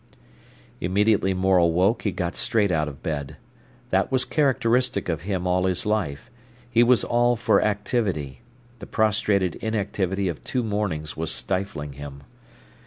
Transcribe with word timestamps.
Immediately 0.79 1.35
Morel 1.35 1.71
woke 1.71 2.01
he 2.01 2.11
got 2.11 2.35
straight 2.35 2.71
out 2.71 2.87
of 2.87 3.03
bed. 3.03 3.37
That 3.91 4.11
was 4.11 4.25
characteristic 4.25 5.07
of 5.09 5.21
him 5.21 5.45
all 5.45 5.65
his 5.65 5.85
life. 5.85 6.31
He 6.67 6.81
was 6.81 7.03
all 7.03 7.35
for 7.35 7.61
activity. 7.63 8.41
The 8.79 8.87
prostrated 8.87 9.57
inactivity 9.57 10.27
of 10.27 10.43
two 10.43 10.63
mornings 10.63 11.15
was 11.15 11.29
stifling 11.31 11.93
him. 11.93 12.23